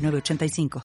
[0.00, 0.82] 985.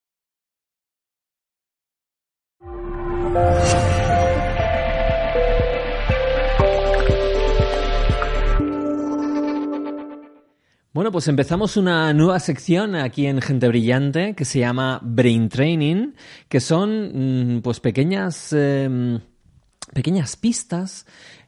[10.96, 16.14] Bueno, pues empezamos una nueva sección aquí en Gente Brillante que se llama Brain Training,
[16.48, 19.20] que son mm, pues pequeñas, em,
[19.94, 21.06] pequeñas pistas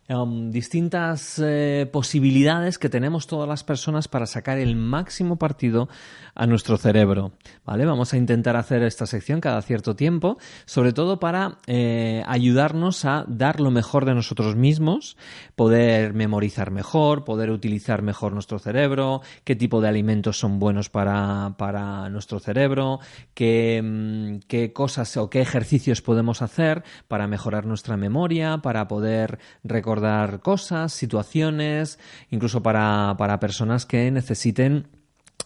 [0.09, 5.89] Um, distintas eh, posibilidades que tenemos todas las personas para sacar el máximo partido
[6.33, 7.33] a nuestro cerebro.
[7.65, 7.85] ¿Vale?
[7.85, 13.25] Vamos a intentar hacer esta sección cada cierto tiempo, sobre todo para eh, ayudarnos a
[13.27, 15.17] dar lo mejor de nosotros mismos,
[15.57, 21.55] poder memorizar mejor, poder utilizar mejor nuestro cerebro, qué tipo de alimentos son buenos para,
[21.57, 23.01] para nuestro cerebro,
[23.33, 29.39] qué, mm, qué cosas o qué ejercicios podemos hacer para mejorar nuestra memoria, para poder
[29.65, 34.87] recordar dar cosas, situaciones, incluso para, para personas que necesiten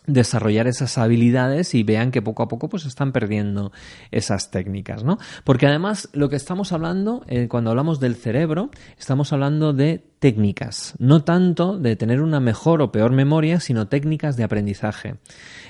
[0.07, 3.71] desarrollar esas habilidades y vean que poco a poco pues están perdiendo
[4.09, 5.17] esas técnicas, ¿no?
[5.43, 10.93] Porque además lo que estamos hablando eh, cuando hablamos del cerebro, estamos hablando de técnicas,
[10.99, 15.15] no tanto de tener una mejor o peor memoria, sino técnicas de aprendizaje.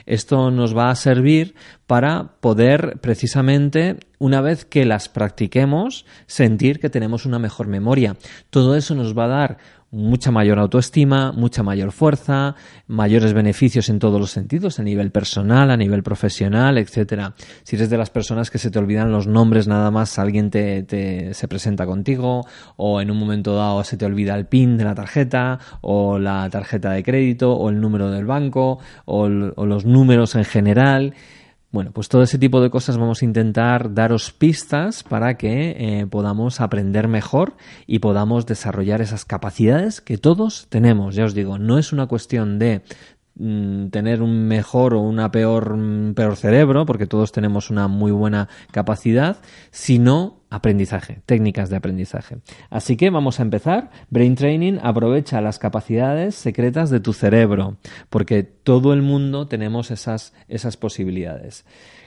[0.06, 1.56] Esto nos va a servir
[1.88, 8.18] para poder precisamente, una vez que las practiquemos, sentir que tenemos una mejor memoria.
[8.50, 9.58] Todo eso nos va a dar
[9.92, 12.56] mucha mayor autoestima, mucha mayor fuerza,
[12.88, 17.34] mayores beneficios en todos los sentidos, a nivel personal, a nivel profesional, etcétera.
[17.64, 21.34] Si eres de las personas que se te olvidan los nombres nada más alguien te,
[21.34, 22.46] se presenta contigo,
[22.78, 26.50] o en un momento dado se te olvida el PIN de la tarjeta, o la
[26.50, 31.14] tarjeta de crédito, o el número del banco, o los números en general,
[31.72, 36.08] bueno, pues todo ese tipo de cosas vamos a intentar daros pistas para que eh,
[36.08, 37.56] podamos aprender mejor
[37.88, 41.16] y podamos desarrollar esas capacidades que todos tenemos.
[41.16, 42.82] Ya os digo, no es una cuestión de
[43.90, 48.48] tener un mejor o una peor, mm, peor cerebro, porque todos tenemos una muy buena
[48.72, 49.38] capacidad,
[49.72, 52.38] sino aprendizaje, técnicas de aprendizaje.
[52.70, 53.90] Así que vamos a empezar.
[54.10, 57.78] Brain Training aprovecha las capacidades secretas de tu cerebro,
[58.10, 61.66] porque todo el mundo tenemos esas, esas posibilidades.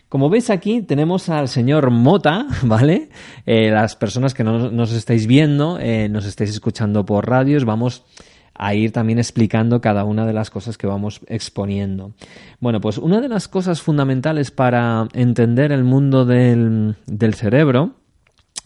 [0.09, 3.09] Como veis aquí tenemos al señor Mota, ¿vale?
[3.47, 8.05] Eh, las personas que no nos estáis viendo, eh, nos estáis escuchando por radios, vamos
[8.55, 12.13] a ir también explicando cada una de las cosas que vamos exponiendo.
[12.61, 16.97] Bueno, pues una de las cosas fundamentales para entender el mundo del,
[17.35, 17.97] cerebro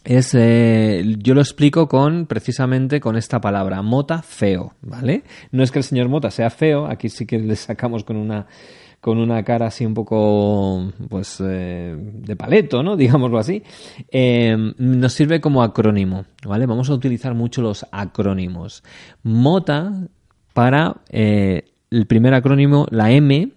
[0.05, 5.25] es, eh, yo lo explico con, precisamente con esta palabra, mota feo, ¿vale?
[5.53, 8.47] No es que el señor Mota sea feo, aquí sí que le sacamos con una
[9.01, 12.97] con una cara así un poco, pues, eh, de paleto, ¿no?
[12.97, 13.63] Digámoslo así,
[14.11, 16.67] eh, nos sirve como acrónimo, ¿vale?
[16.67, 18.83] Vamos a utilizar mucho los acrónimos.
[19.23, 19.93] Mota
[20.53, 23.53] para eh, el primer acrónimo, la M,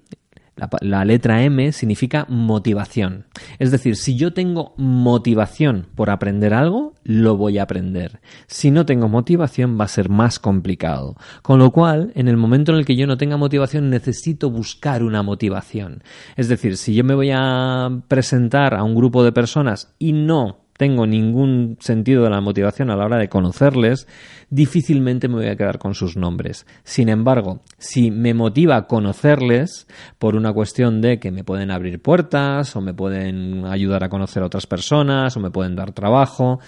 [0.81, 3.25] la, letra M significa motivación.
[3.59, 8.19] Es decir, si yo tengo motivación por aprender algo, lo voy a aprender.
[8.47, 11.15] Si no tengo motivación, va a ser más complicado.
[11.41, 15.03] Con lo cual, en el momento en el que yo no tenga motivación, necesito buscar
[15.03, 16.03] una motivación.
[16.35, 20.60] Es decir, si yo me voy a presentar a un grupo de personas y no
[20.77, 24.07] tengo ningún sentido de la motivación a la hora de conocerles,
[24.49, 26.65] difícilmente me voy a quedar con sus nombres.
[26.83, 29.87] Sin embargo, si me motiva conocerles
[30.19, 34.43] por una cuestión de que me pueden abrir puertas o me pueden ayudar a conocer
[34.43, 36.59] a otras personas o me pueden dar trabajo,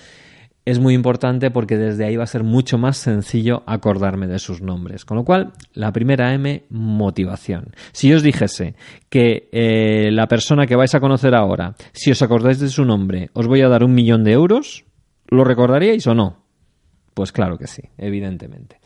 [0.66, 4.62] es muy importante porque desde ahí va a ser mucho más sencillo acordarme de sus
[4.62, 5.04] nombres.
[5.06, 7.74] Con lo cual, la primera M, motivación.
[7.92, 8.76] Si os dijese
[9.10, 13.30] que eh, la persona que vais a conocer ahora, si os acordáis de su nombre,
[13.34, 14.86] os voy a dar un millón de euros,
[15.28, 16.44] ¿lo recordaríais o no?
[17.14, 18.80] Pues claro que sí, evidentemente.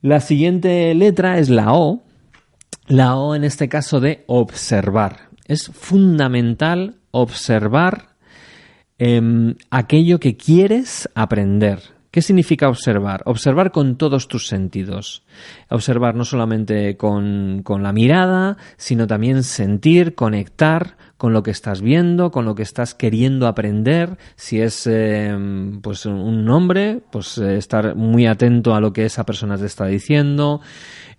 [0.00, 2.02] La siguiente letra es la O.
[2.86, 5.28] La O en este caso de observar.
[5.46, 8.16] Es fundamental observar
[8.98, 11.80] Em, aquello que quieres aprender.
[12.10, 13.22] ¿Qué ¿Qué significa observar?
[13.26, 15.22] Observar con todos tus sentidos.
[15.68, 21.82] Observar no solamente con, con la mirada, sino también sentir, conectar con lo que estás
[21.82, 24.16] viendo, con lo que estás queriendo aprender.
[24.36, 25.36] Si es eh,
[25.82, 29.86] pues un nombre, pues eh, estar muy atento a lo que esa persona te está
[29.86, 30.60] diciendo.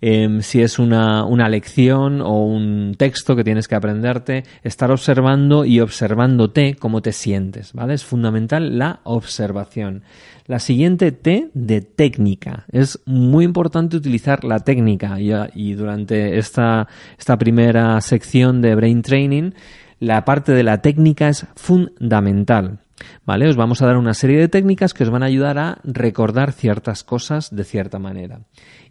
[0.02, 5.66] Em, si es una, una lección o un texto que tienes que aprenderte, estar observando
[5.66, 7.92] y observándote cómo te sientes, ¿vale?
[7.92, 10.02] Es fundamental la observación.
[10.46, 12.64] La siguiente T de técnica.
[12.72, 16.88] Es muy importante utilizar la técnica y, y durante esta,
[17.18, 19.52] esta primera sección de Brain Training
[20.00, 22.80] la parte de la técnica es fundamental.
[23.24, 23.48] ¿Vale?
[23.48, 26.52] Os vamos a dar una serie de técnicas que os van a ayudar a recordar
[26.52, 28.40] ciertas cosas de cierta manera.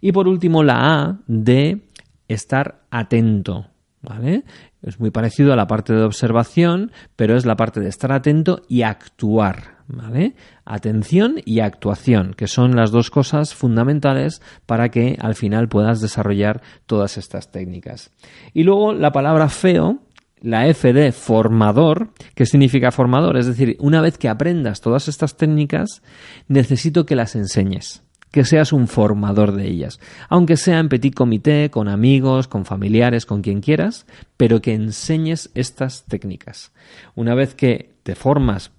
[0.00, 1.82] Y por último, la A de
[2.26, 3.66] estar atento.
[4.02, 4.44] ¿Vale?
[4.82, 8.62] Es muy parecido a la parte de observación, pero es la parte de estar atento
[8.66, 9.80] y actuar.
[9.88, 10.34] ¿Vale?
[10.64, 16.62] Atención y actuación, que son las dos cosas fundamentales para que al final puedas desarrollar
[16.86, 18.12] todas estas técnicas.
[18.54, 19.98] Y luego la palabra feo,
[20.42, 22.10] la F de formador.
[22.34, 23.36] ¿Qué significa formador?
[23.36, 26.02] Es decir, una vez que aprendas todas estas técnicas,
[26.48, 29.98] necesito que las enseñes que seas un formador de ellas,
[30.28, 34.06] aunque sea en petit comité, con amigos, con familiares, con quien quieras,
[34.36, 36.72] pero que enseñes estas técnicas.
[37.16, 38.70] Una vez que te formas,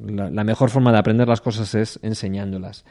[0.00, 2.84] la, la mejor forma de aprender las cosas es enseñándolas.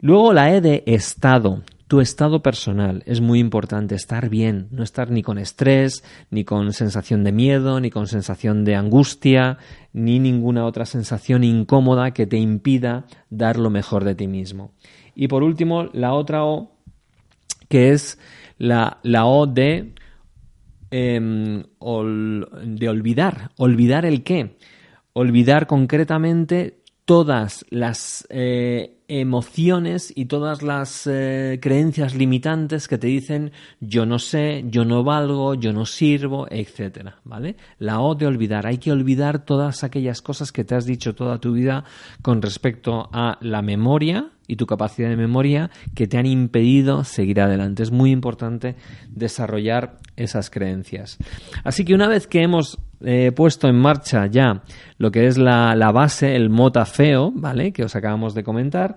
[0.00, 3.02] Luego la E de estado tu estado personal.
[3.04, 7.80] Es muy importante estar bien, no estar ni con estrés, ni con sensación de miedo,
[7.80, 9.58] ni con sensación de angustia,
[9.92, 14.70] ni ninguna otra sensación incómoda que te impida dar lo mejor de ti mismo.
[15.16, 16.70] Y por último, la otra O,
[17.68, 18.20] que es
[18.56, 19.92] la, la O de,
[20.92, 23.50] em, de olvidar.
[23.56, 24.56] ¿Olvidar el qué?
[25.12, 33.50] Olvidar concretamente todas las eh, emociones y todas las eh, creencias limitantes que te dicen
[33.80, 37.56] yo no sé, yo no valgo, yo no sirvo, etcétera, ¿vale?
[37.78, 41.40] La O de olvidar, hay que olvidar todas aquellas cosas que te has dicho toda
[41.40, 41.84] tu vida
[42.22, 47.40] con respecto a la memoria y tu capacidad de memoria que te han impedido seguir
[47.40, 47.82] adelante.
[47.82, 48.76] Es muy importante
[49.08, 51.18] desarrollar esas creencias.
[51.64, 54.62] Así que una vez que hemos eh, puesto en marcha ya
[54.98, 57.72] lo que es la, la base, el mota feo, ¿vale?
[57.72, 58.96] Que os acabamos de comentar,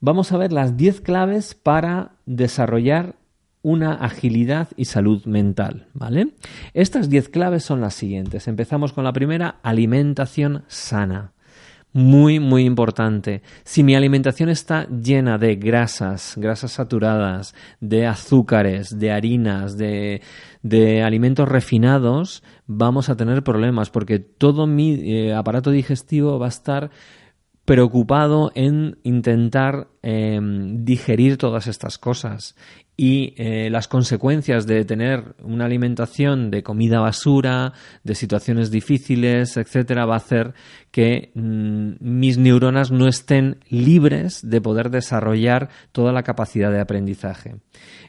[0.00, 3.16] vamos a ver las 10 claves para desarrollar
[3.62, 6.34] una agilidad y salud mental, ¿vale?
[6.74, 8.46] Estas 10 claves son las siguientes.
[8.46, 11.33] Empezamos con la primera, alimentación sana
[11.94, 13.40] muy, muy importante.
[13.62, 20.20] Si mi alimentación está llena de grasas, grasas saturadas, de azúcares, de harinas, de,
[20.62, 26.48] de alimentos refinados, vamos a tener problemas porque todo mi eh, aparato digestivo va a
[26.48, 26.90] estar
[27.64, 32.56] preocupado en intentar em, digerir todas estas cosas
[32.96, 37.72] y eh, las consecuencias de tener una alimentación de comida basura,
[38.04, 40.54] de situaciones difíciles, etcétera, va a hacer
[40.92, 47.56] que mm, mis neuronas no estén libres de poder desarrollar toda la capacidad de aprendizaje.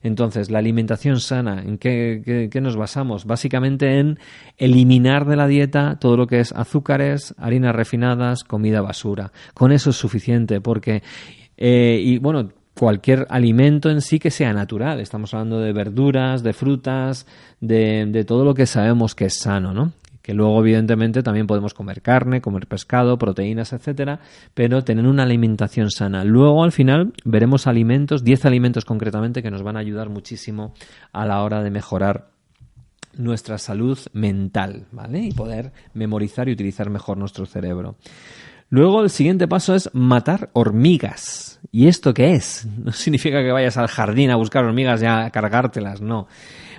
[0.04, 3.26] Entonces, la alimentación sana, ¿en qué, qué nos basamos?
[3.26, 4.20] Básicamente en
[4.58, 9.32] eliminar de la dieta todo lo que es azúcares, harinas refinadas, comida basura.
[9.56, 11.02] Con eso es suficiente porque
[11.58, 15.00] eh, y bueno, cualquier alimento en sí que sea natural.
[15.00, 17.26] Estamos hablando de verduras, de frutas,
[17.60, 19.94] de, de todo lo que sabemos que es sano, ¿no?
[20.26, 24.22] que luego evidentemente también podemos comer carne, comer pescado, proteínas, etcétera,
[24.56, 26.24] pero tener una alimentación sana.
[26.24, 30.74] Luego al final veremos alimentos, 10 alimentos concretamente que nos van a ayudar muchísimo
[31.14, 32.30] a la hora de mejorar
[33.18, 35.20] nuestra salud mental, ¿vale?
[35.20, 37.96] Y poder memorizar y utilizar mejor nuestro cerebro.
[38.70, 41.60] Luego el siguiente paso es matar hormigas.
[41.72, 42.66] ¿Y esto qué es?
[42.78, 46.28] No significa que vayas al jardín a buscar hormigas y a cargártelas, no.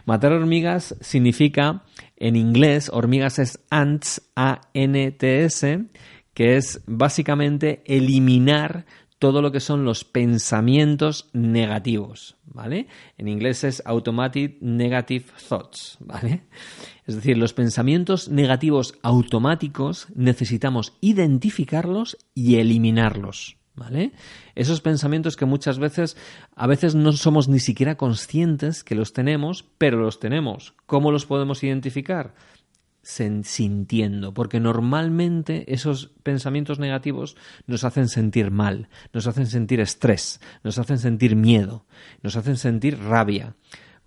[0.05, 1.83] Matar hormigas significa,
[2.17, 5.85] en inglés, hormigas es ants, A-N-T-S,
[6.33, 8.87] que es básicamente eliminar
[9.27, 12.87] todo lo que son los pensamientos negativos, ¿vale?
[13.19, 16.45] En inglés es automatic negative thoughts, ¿vale?
[17.07, 23.57] Es decir, los pensamientos negativos automáticos necesitamos identificarlos y eliminarlos.
[23.75, 24.13] ¿Vale?
[24.55, 26.17] Esos pensamientos que muchas veces,
[26.55, 30.73] a veces no somos ni siquiera conscientes que los tenemos, pero los tenemos.
[30.87, 32.33] ¿Cómo los podemos identificar?
[33.07, 37.37] Sintiendo, porque normalmente esos pensamientos negativos
[37.69, 41.87] nos hacen sentir mal, nos hacen sentir estrés, nos hacen sentir miedo,
[42.23, 43.55] nos hacen sentir rabia.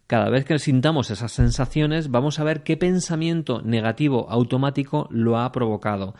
[0.05, 5.51] cada vez que sintamos esas sensaciones, vamos a ver qué pensamiento negativo automático lo ha
[5.51, 6.15] provocado.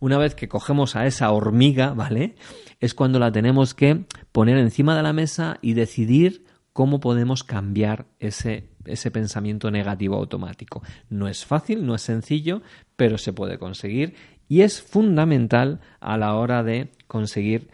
[0.00, 2.34] Una vez que cogemos a esa hormiga, ¿vale?
[2.80, 6.43] Es cuando la tenemos que poner encima de la mesa y decidir
[6.74, 8.68] cómo podemos cambiar ese,
[9.12, 10.82] pensamiento negativo automático.
[11.08, 12.60] No es fácil, no es sencillo,
[12.96, 14.16] pero se puede conseguir
[14.48, 17.70] y es fundamental a la hora de conseguir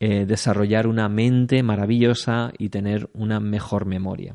[0.00, 4.34] eh, desarrollar una mente maravillosa y tener una mejor memoria.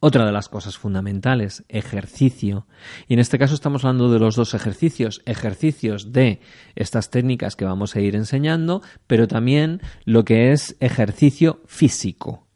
[0.00, 2.66] Otra de las cosas fundamentales, ejercicio.
[3.06, 6.40] Y en este caso estamos hablando de los dos ejercicios, ejercicios de
[6.74, 12.48] estas técnicas que vamos a ir enseñando, pero también lo que es ejercicio físico.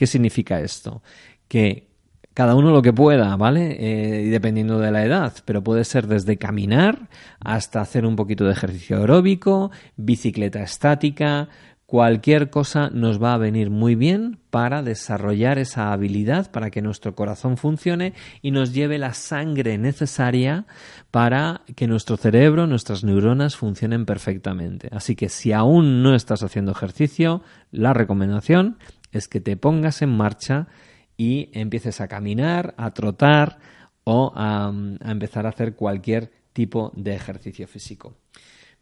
[0.00, 1.02] ¿Qué significa esto?
[1.46, 1.90] Que
[2.32, 3.76] cada uno lo que pueda, ¿vale?
[3.78, 8.52] Eh, dependiendo de la edad, pero puede ser desde caminar hasta hacer un poquito de
[8.52, 11.50] ejercicio aeróbico, bicicleta estática,
[11.84, 17.14] cualquier cosa nos va a venir muy bien para desarrollar esa habilidad, para que nuestro
[17.14, 20.64] corazón funcione y nos lleve la sangre necesaria
[21.10, 24.88] para que nuestro cerebro, nuestras neuronas funcionen perfectamente.
[24.92, 28.78] Así que si aún no estás haciendo ejercicio, la recomendación
[29.12, 30.68] es que te pongas en marcha
[31.16, 33.58] y empieces a caminar, a trotar
[34.04, 34.72] o a,
[35.04, 38.16] empezar a hacer cualquier tipo de ejercicio físico.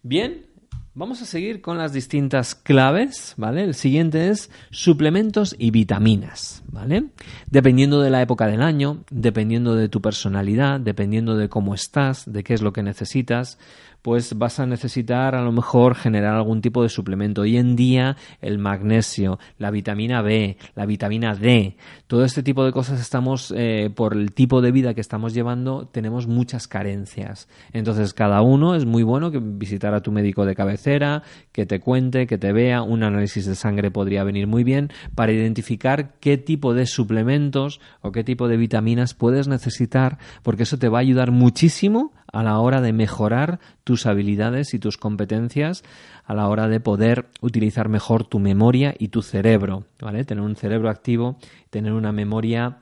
[0.03, 0.47] Bien,
[0.95, 3.63] Vamos a seguir con las distintas claves, ¿vale?
[3.63, 7.11] El siguiente es suplementos y vitaminas, ¿vale?
[7.49, 12.43] Dependiendo de la época del año, dependiendo de tu personalidad, dependiendo de cómo estás, de
[12.43, 13.59] qué es lo que necesitas,
[14.03, 17.43] pues vas a necesitar a lo mejor generar algún tipo de suplemento.
[17.43, 21.77] Hoy en día el magnesio, la vitamina B, la vitamina D,
[22.07, 25.87] todo este tipo de cosas estamos, eh, por el tipo de vida que estamos llevando,
[25.87, 27.49] tenemos muchas carencias.
[27.73, 31.81] Entonces cada uno es muy bueno que visitar a tu médico de cabecera, que te
[31.81, 36.39] cuente, que te vea, un análisis de sangre podría venir muy bien para identificar qué
[36.39, 41.01] tipo de suplementos o qué tipo de vitaminas puedes necesitar, porque eso te va a
[41.03, 45.83] ayudar muchísimo a la hora de mejorar tus habilidades y tus competencias,
[46.25, 50.25] a la hora de poder utilizar mejor tu memoria y tu cerebro, ¿vale?
[50.25, 51.39] Tener un cerebro activo,
[51.71, 52.79] tener una memoria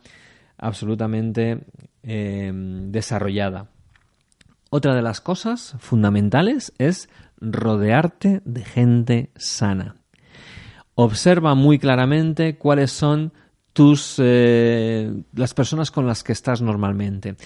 [0.59, 1.67] absolutamente
[2.03, 3.69] eh, desarrollada.
[4.71, 7.09] Otra de las cosas fundamentales es
[7.41, 9.97] rodearte de gente sana.
[10.95, 13.33] Observa muy claramente cuáles son
[13.73, 17.37] tus eh, las personas con las que estás normalmente.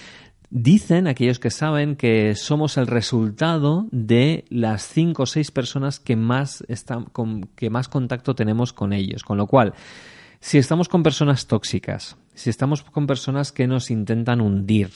[0.53, 6.17] Dicen aquellos que saben que somos el resultado de las cinco o seis personas que
[6.17, 9.23] más, están, con, que más contacto tenemos con ellos.
[9.23, 9.73] Con lo cual,
[10.41, 14.89] si estamos con personas tóxicas, si estamos con personas que nos intentan hundir,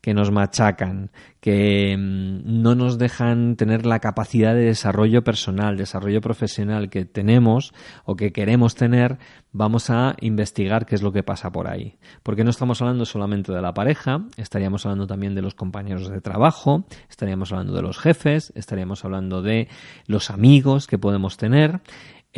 [0.00, 6.20] que nos machacan, que mm, no nos dejan tener la capacidad de desarrollo personal, desarrollo
[6.20, 7.72] profesional que tenemos
[8.04, 9.18] o que queremos tener,
[9.52, 11.98] vamos a investigar qué es lo que pasa por ahí.
[12.22, 16.20] Porque no estamos hablando solamente de la pareja, estaríamos hablando también de los compañeros de
[16.20, 19.68] trabajo, estaríamos hablando de los jefes, estaríamos hablando de
[20.06, 21.80] los amigos que podemos tener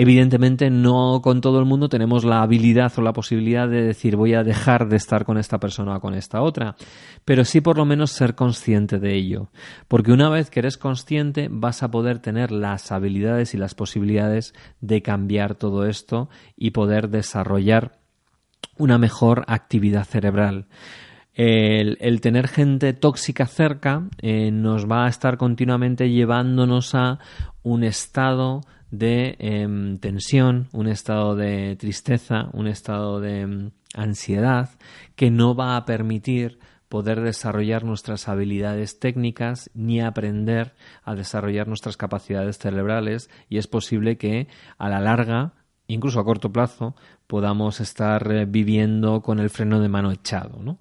[0.00, 4.32] Evidentemente no con todo el mundo tenemos la habilidad o la posibilidad de decir voy
[4.32, 6.76] a dejar de estar con esta persona o con esta otra,
[7.24, 9.50] pero sí por lo menos ser consciente de ello,
[9.88, 14.54] porque una vez que eres consciente vas a poder tener las habilidades y las posibilidades
[14.80, 17.98] de cambiar todo esto y poder desarrollar
[18.76, 20.68] una mejor actividad cerebral.
[21.34, 27.18] El, tener gente tóxica cerca eh, nos va a estar continuamente llevándonos a
[27.64, 34.70] un estado de em, tensión, un estado de tristeza, un estado de em, ansiedad
[35.16, 41.96] que no va a permitir poder desarrollar nuestras habilidades técnicas ni aprender a desarrollar nuestras
[41.96, 45.52] capacidades cerebrales y es posible que a la larga,
[45.86, 50.60] incluso a corto plazo, podamos estar eh, viviendo con el freno de mano echado.
[50.62, 50.78] ¿no?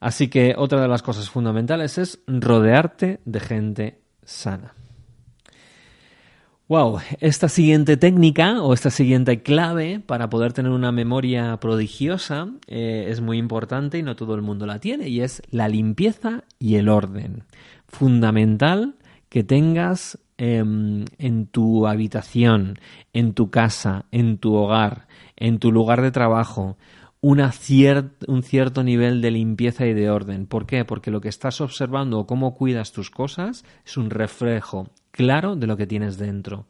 [0.00, 4.74] Así que otra de las cosas fundamentales es rodearte de gente sana.
[6.66, 13.04] Wow, esta siguiente técnica o esta siguiente clave para poder tener una memoria prodigiosa eh,
[13.10, 16.76] es muy importante y no todo el mundo la tiene y es la limpieza y
[16.76, 17.44] el orden.
[17.86, 18.94] Fundamental
[19.28, 22.78] que tengas em, en tu habitación,
[23.12, 25.06] en tu casa, en tu hogar,
[25.36, 26.78] en tu lugar de trabajo,
[27.20, 27.42] un
[28.42, 30.46] cierto nivel de limpieza y de orden.
[30.46, 30.86] ¿Por qué?
[30.86, 35.68] Porque lo que estás observando o cómo cuidas tus cosas es un reflejo claro de
[35.68, 36.66] lo que tienes dentro.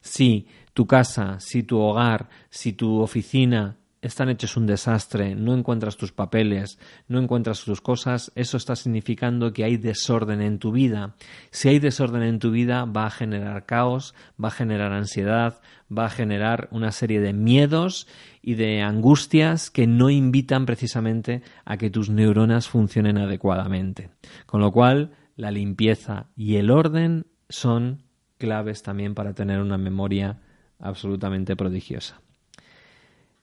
[0.00, 5.96] Si tu casa, si tu hogar, si tu oficina están hechos un desastre, no encuentras
[5.96, 11.14] tus papeles, no encuentras tus cosas, eso está significando que hay desorden en tu vida.
[11.50, 15.62] Si hay desorden en tu vida, va a generar caos, va a generar ansiedad,
[15.96, 18.06] va a generar una serie de miedos
[18.42, 24.10] y de angustias que no invitan precisamente a que tus neuronas funcionen adecuadamente.
[24.44, 28.02] Con lo cual, la limpieza y el orden son
[28.38, 30.38] claves también para tener una memoria
[30.78, 32.20] absolutamente prodigiosa.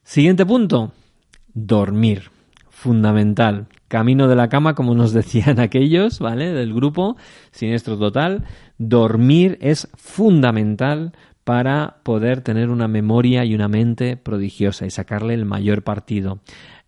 [0.03, 0.91] Siguiente punto,
[1.53, 2.31] dormir.
[2.69, 3.67] Fundamental.
[3.87, 6.51] Camino de la cama, como nos decían aquellos, ¿vale?
[6.51, 7.15] Del grupo,
[7.51, 8.45] siniestro total.
[8.79, 15.45] Dormir es fundamental para poder tener una memoria y una mente prodigiosa y sacarle el
[15.45, 16.39] mayor partido.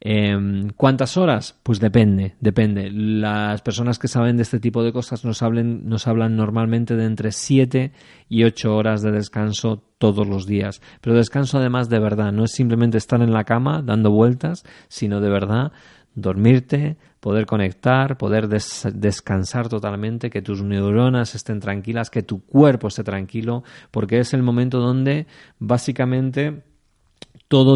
[0.06, 1.58] Em, ¿Cuántas horas?
[1.64, 2.92] Pues depende, depende.
[2.92, 7.06] Las personas que saben de este tipo de cosas nos, hablen, nos hablan normalmente de
[7.06, 7.94] entre 7
[8.28, 10.82] y 8 horas de descanso todos los días.
[11.00, 15.22] Pero descanso además de verdad, no es simplemente estar en la cama dando vueltas, sino
[15.22, 15.72] de verdad
[16.16, 23.06] dormirte, poder conectar, poder descansar totalmente, que tus neuronas estén tranquilas, que tu cuerpo esté
[23.06, 25.28] tranquilo, porque es el momento donde
[25.60, 26.73] básicamente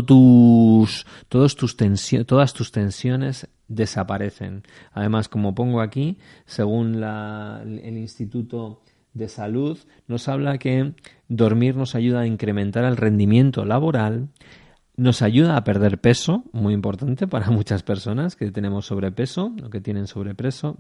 [0.06, 1.78] tus, todos tus
[2.26, 4.64] todas tus tensiones desaparecen.
[4.92, 8.82] Además, como pongo aquí, según el Instituto
[9.14, 10.94] de Salud, nos habla que
[11.28, 14.30] dormir nos ayuda a incrementar el rendimiento laboral,
[14.96, 19.80] nos ayuda a perder peso, muy importante para muchas personas que tenemos sobrepeso o que
[19.80, 20.78] tienen sobrepeso,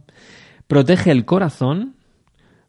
[0.67, 1.95] protege el corazón,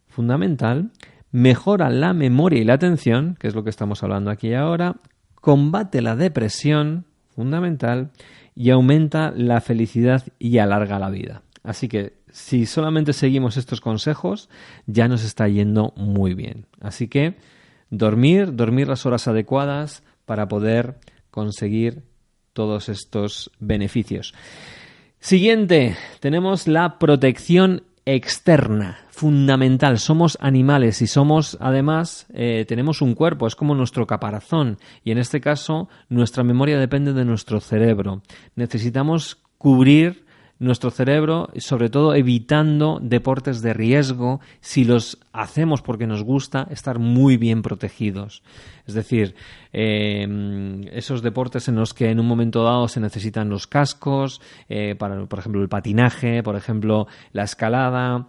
[0.07, 0.91] fundamental,
[1.31, 4.97] mejora la memoria y la atención, que es lo que estamos hablando aquí ahora,
[5.41, 7.05] combate la depresión,
[7.35, 8.11] fundamental,
[8.55, 11.43] y aumenta la felicidad y alarga la vida.
[11.63, 14.49] Así que si solamente seguimos estos consejos,
[14.85, 16.65] ya nos está yendo muy bien.
[16.81, 17.35] Así que
[17.89, 20.99] dormir, dormir las horas adecuadas para poder
[21.31, 22.03] conseguir
[22.53, 24.33] todos estos beneficios.
[25.19, 29.99] Siguiente, tenemos la protección externa, fundamental.
[29.99, 34.77] Somos animales y somos, además, eh, tenemos un cuerpo, es como nuestro caparazón.
[35.03, 38.21] Y en este caso, nuestra memoria depende de nuestro cerebro.
[38.55, 40.25] Necesitamos cubrir
[40.59, 46.99] nuestro cerebro, sobre todo evitando deportes de riesgo, si los hacemos porque nos gusta, estar
[46.99, 48.43] muy bien protegidos.
[48.85, 49.35] Es decir,
[49.71, 54.95] em, esos deportes en los que en un momento dado se necesitan los cascos, eh,
[54.95, 58.27] para, por ejemplo, el patinaje, por ejemplo, la escalada,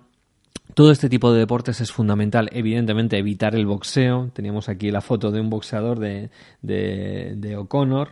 [0.75, 2.49] todo este tipo de deportes es fundamental.
[2.53, 4.31] Evidentemente, evitar el boxeo.
[4.33, 6.31] Teníamos aquí la foto de un boxeador de,
[6.63, 8.11] de, de O'Connor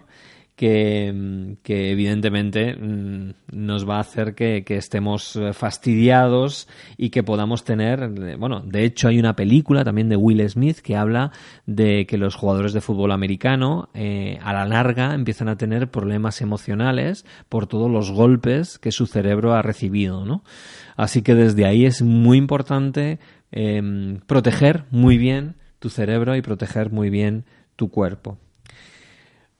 [0.59, 8.37] que, evidentemente mm, nos va a hacer que, estemos eh, fastidiados y que podamos tener,
[8.37, 11.31] bueno, de hecho hay una película también de Will Smith que habla
[11.64, 16.40] de que los jugadores de fútbol americano eh, a la larga empiezan a tener problemas
[16.40, 20.42] emocionales por todos los golpes que su cerebro ha recibido, ¿no?
[20.97, 23.21] Así que desde ahí es muy importante
[23.53, 27.44] em, proteger muy bien tu cerebro y proteger muy bien
[27.77, 28.38] tu cuerpo.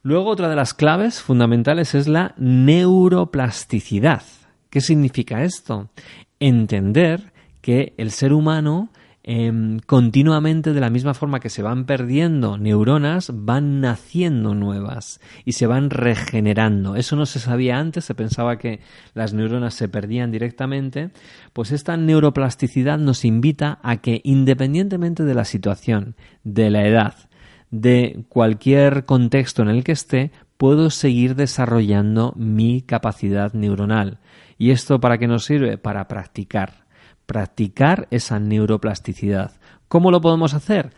[0.03, 4.23] Luego otra de las claves fundamentales es la neuroplasticidad.
[4.71, 5.91] ¿Qué significa esto?
[6.39, 8.91] Entender que el ser humano
[9.25, 15.53] em, continuamente de la misma forma que se van perdiendo neuronas, van naciendo nuevas y
[15.53, 16.95] se van regenerando.
[16.95, 18.81] Eso no se sabía antes, se pensaba que
[19.15, 21.11] las neuronas se perdían directamente,
[21.53, 27.28] pues esta neuroplasticidad nos invita a que independientemente de la situación, de la edad,
[27.71, 34.19] de cualquier contexto en el que esté, puedo seguir desarrollando mi capacidad neuronal.
[34.59, 35.79] ¿Y esto para qué nos sirve?
[35.79, 36.87] Para practicar.
[37.27, 39.53] Practicar esa neuroplasticidad.
[39.87, 40.91] ¿Cómo lo podemos hacer?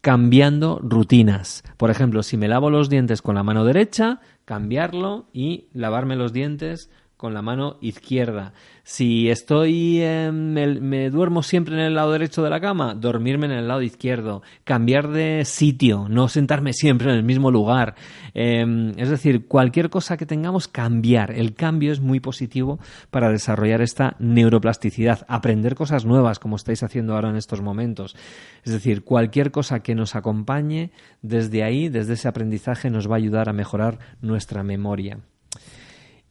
[0.00, 1.64] Cambiando rutinas.
[1.76, 6.32] Por ejemplo, si me lavo los dientes con la mano derecha, cambiarlo y lavarme los
[6.32, 8.52] dientes con la mano izquierda.
[8.82, 10.02] Si estoy,
[10.32, 14.42] me, duermo siempre en el lado derecho de la cama, dormirme en el lado izquierdo,
[14.64, 17.94] cambiar de sitio, no sentarme siempre en el mismo lugar.
[18.34, 21.30] Em, es decir, cualquier cosa que tengamos, cambiar.
[21.32, 22.78] El cambio es muy positivo
[23.10, 28.14] para desarrollar esta neuroplasticidad, aprender cosas nuevas, como estáis haciendo ahora en estos momentos.
[28.62, 30.90] Es decir, cualquier cosa que nos acompañe
[31.22, 35.18] desde ahí, desde ese aprendizaje, nos va a ayudar a mejorar nuestra memoria.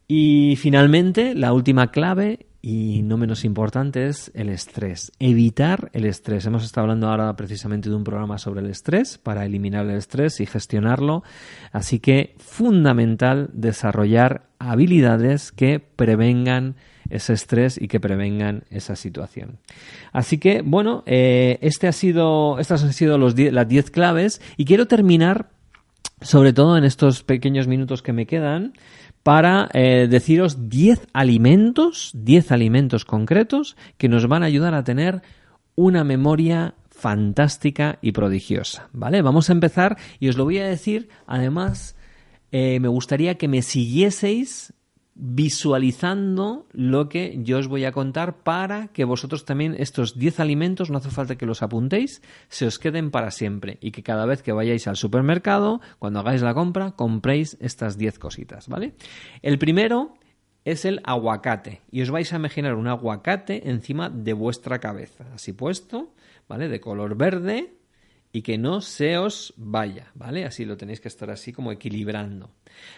[0.08, 5.12] Y finalmente, la última clave y no menos importante es el estrés.
[5.20, 6.48] Evitar el estrés.
[6.48, 10.40] Hemos estado hablando ahora precisamente de un programa sobre el estrés para eliminar el estrés
[10.40, 11.22] y gestionarlo.
[11.72, 16.76] Así que fundamental desarrollar habilidades que prevengan
[17.12, 19.60] ese estrés y que prevengan esa situación.
[20.12, 24.66] Así que, bueno, eh, este ha sido, estas han sido los las 10 claves y
[24.66, 25.52] quiero terminar
[26.22, 28.74] sobre todo en estos pequeños minutos que me quedan,
[29.26, 35.24] para eh, deciros 10 alimentos, 10 alimentos concretos que nos van a ayudar a tener
[35.74, 39.24] una memoria fantástica y prodigiosa, ¿vale?
[39.24, 41.96] Vamos a empezar y os lo voy a decir, además,
[42.52, 44.75] eh, me gustaría que me siguieseis
[45.16, 50.92] visualizando lo que yo os voy a contar para que vosotros también estos 10 alimentos,
[50.92, 54.44] no hace falta que los apuntéis, se os queden para siempre y que cada vez
[54.44, 58.96] que vayáis al supermercado, cuando hagáis la compra, compréis estas 10 cositas, ¿vale?
[59.42, 60.16] El primero
[60.66, 65.54] es el aguacate y os vais a imaginar un aguacate encima de vuestra cabeza, así
[65.54, 66.14] puesto,
[66.50, 66.68] ¿vale?
[66.68, 67.75] De color verde
[68.36, 70.44] y que no se os vaya, ¿vale?
[70.44, 72.52] Así lo tenéis que estar así como equilibrando.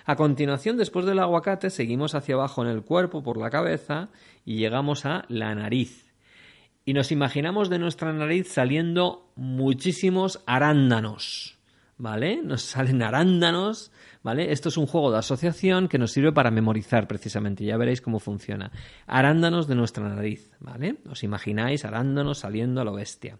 [0.04, 4.10] A continuación, después del aguacate, seguimos hacia abajo en el cuerpo por la cabeza
[4.46, 6.12] y llegamos a la nariz.
[6.86, 11.60] Y nos imaginamos de nuestra nariz saliendo muchísimos arándanos,
[12.00, 12.42] ¿vale?
[12.44, 13.92] Nos salen arándanos,
[14.24, 14.52] ¿vale?
[14.52, 18.20] Esto es un juego de asociación que nos sirve para memorizar precisamente, ya veréis cómo
[18.20, 18.72] funciona.
[19.06, 20.96] Arándanos de nuestra nariz, ¿vale?
[21.08, 23.38] Os imagináis arándanos saliendo a lo bestia.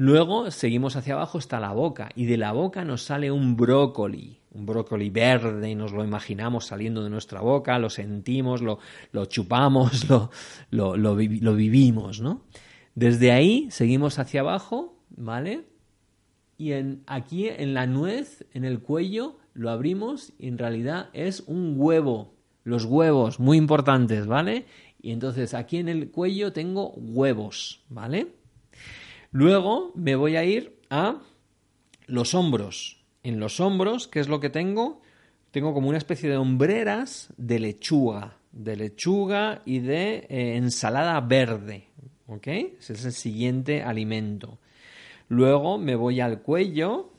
[0.00, 4.40] Luego seguimos hacia abajo está la boca y de la boca nos sale un brócoli,
[4.50, 8.78] un brócoli verde y nos lo imaginamos saliendo de nuestra boca, lo sentimos, lo,
[9.26, 10.30] chupamos, lo,
[10.70, 11.14] lo, lo,
[11.54, 12.46] vivimos, ¿no?
[12.94, 15.66] Desde ahí seguimos hacia abajo, ¿vale?
[16.56, 21.40] Y en, aquí en la nuez, en el cuello, lo abrimos y en realidad es
[21.40, 22.32] un huevo.
[22.64, 24.64] Los huevos, muy importantes, ¿vale?
[25.02, 28.39] Y entonces aquí en el cuello tengo huevos, ¿vale?
[29.32, 31.20] Luego me voy a ir a
[32.06, 33.04] los hombros.
[33.22, 35.02] En los hombros, ¿qué es lo que tengo?
[35.50, 41.88] Tengo como una especie de hombreras de lechuga, de lechuga y de eh, ensalada verde.
[42.26, 42.46] ¿Ok?
[42.46, 44.58] Ese es el siguiente alimento.
[45.28, 47.12] Luego me voy al cuello.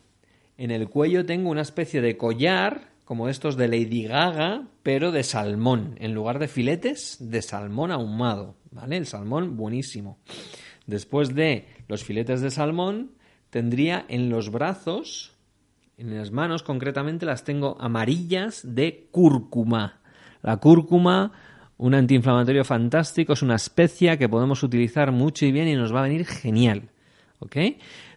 [0.57, 5.23] En el cuello tengo una especie de collar, como estos de Lady Gaga, pero de
[5.23, 5.95] salmón.
[5.99, 8.55] En lugar de filetes, de salmón ahumado.
[8.71, 8.97] ¿Vale?
[8.97, 10.17] El salmón buenísimo.
[10.87, 13.11] Después de los filetes de salmón,
[13.49, 15.33] tendría en los brazos,
[15.97, 19.99] en las manos concretamente, las tengo amarillas de cúrcuma.
[20.41, 21.33] La cúrcuma,
[21.77, 25.99] un antiinflamatorio fantástico, es una especia que podemos utilizar mucho y bien y nos va
[25.99, 26.91] a venir genial.
[27.39, 27.57] ¿Ok?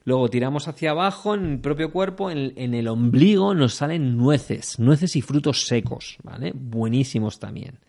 [0.05, 4.79] Luego tiramos hacia abajo en el propio cuerpo, en, en, el ombligo nos salen nueces,
[4.79, 6.53] nueces y frutos secos, ¿vale?
[6.55, 7.81] Buenísimos también.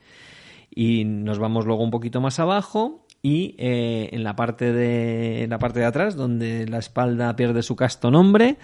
[0.75, 5.57] Y nos vamos luego un poquito más abajo y eh, en la parte de la
[5.57, 8.57] parte de atrás donde la espalda pierde su casto nombre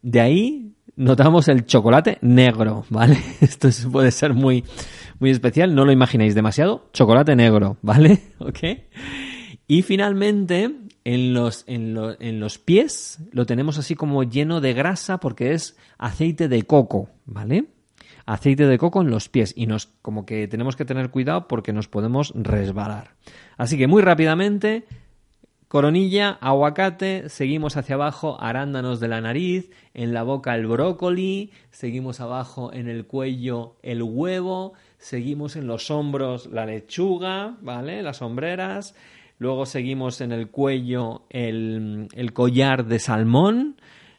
[0.00, 4.62] de ahí notamos el chocolate negro vale esto puede ser muy
[5.18, 6.88] muy especial no lo imaginéis demasiado.
[6.92, 8.58] Chocolate negro vale ok
[9.66, 10.70] y finalmente
[11.02, 15.76] en los, en, en los pies lo tenemos así como lleno de grasa porque es
[15.98, 17.64] aceite de coco vale
[18.26, 21.72] aceite de coco en los pies y nos como que tenemos que tener cuidado porque
[21.72, 23.14] nos podemos resbalar.
[23.56, 24.84] Así que muy rápidamente
[25.70, 32.18] Coronilla, aguacate, seguimos hacia abajo, arándanos de la nariz, en la boca el brócoli, seguimos
[32.18, 38.02] abajo en el cuello el huevo, seguimos en los hombros la lechuga, ¿vale?
[38.02, 38.96] Las sombreras,
[39.38, 43.76] luego seguimos en el cuello el, el collar de salmón,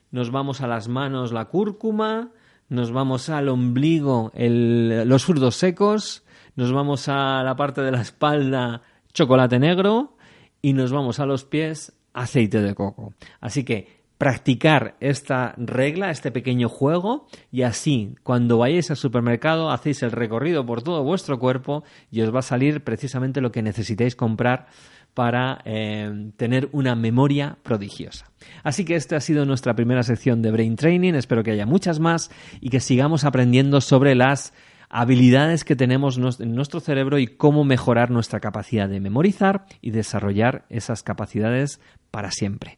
[0.09, 2.31] nos vamos a las manos la cúrcuma,
[2.71, 6.23] nos vamos al ombligo los frutos secos,
[6.55, 8.81] nos vamos a la parte de la espalda
[9.11, 10.15] chocolate negro
[10.61, 13.13] y nos vamos a los pies aceite de coco.
[13.41, 20.03] Así que practicar esta regla, este pequeño juego, y así cuando vayáis al supermercado hacéis
[20.03, 24.15] el recorrido por todo vuestro cuerpo y os va a salir precisamente lo que necesitéis
[24.15, 24.67] comprar
[25.15, 28.27] para eh, tener una memoria prodigiosa.
[28.61, 31.99] Así que esta ha sido nuestra primera sección de Brain Training, espero que haya muchas
[31.99, 32.29] más
[32.59, 34.53] y que sigamos aprendiendo sobre las
[34.87, 40.65] habilidades que tenemos en nuestro cerebro y cómo mejorar nuestra capacidad de memorizar y desarrollar
[40.69, 41.81] esas capacidades
[42.11, 42.77] para siempre.